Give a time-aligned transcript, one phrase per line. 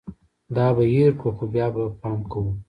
[0.55, 2.51] دا به هېر کړو، خو بیا به پام کوو